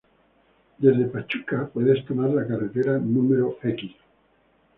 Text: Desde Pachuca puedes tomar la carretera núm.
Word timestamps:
Desde 0.79 1.05
Pachuca 1.05 1.69
puedes 1.71 2.03
tomar 2.07 2.31
la 2.31 2.47
carretera 2.47 2.97
núm. 2.97 3.51